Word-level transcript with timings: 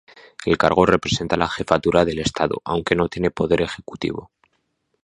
El 0.47 0.57
cargo 0.57 0.87
representa 0.87 1.37
la 1.37 1.47
jefatura 1.47 2.05
del 2.05 2.17
Estado, 2.17 2.59
aunque 2.65 2.95
no 2.95 3.07
tiene 3.07 3.29
poder 3.29 3.61
ejecutivo. 3.61 4.31